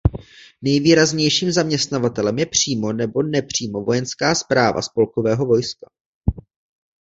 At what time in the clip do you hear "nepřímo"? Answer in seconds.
3.23-3.81